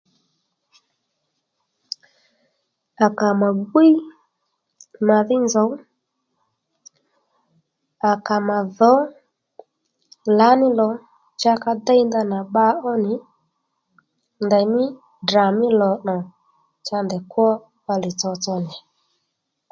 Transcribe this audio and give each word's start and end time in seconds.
À 3.05 3.07
kà 3.19 3.29
mà 3.41 3.49
gwíy 3.69 3.91
màdhí 5.07 5.35
nzòw 5.45 5.69
à 8.09 8.11
kà 8.25 8.35
mà 8.47 8.57
dhǒ 8.77 8.93
lǎní 10.37 10.67
lò 10.79 10.87
cha 11.41 11.53
ka 11.63 11.71
déy 11.85 12.01
ndanà 12.07 12.39
bba 12.45 12.65
ó 12.91 12.91
nì 13.05 13.13
ndèymí 14.45 14.83
Ddrà 15.23 15.45
mí 15.57 15.67
lò 15.81 15.91
nà 16.07 16.15
cha 16.87 16.97
ndèy 17.05 17.23
kwó 17.31 17.47
bbalè 17.81 18.09
tsotso 18.19 18.53
nì 18.65 18.73